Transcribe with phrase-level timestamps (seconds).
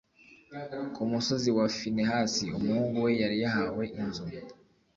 [0.93, 4.23] ku musozi wa Finehasi umuhungu we yari yarahawe inzu